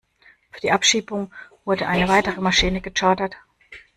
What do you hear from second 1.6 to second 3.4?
wurde eine weitere Maschine gechartert.